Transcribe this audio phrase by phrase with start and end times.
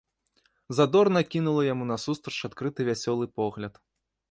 [0.77, 3.73] Задорна кінула яму насустрач адкрыты вясёлы погляд.